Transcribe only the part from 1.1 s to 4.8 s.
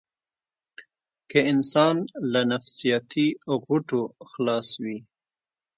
که انسان له نفسياتي غوټو خلاص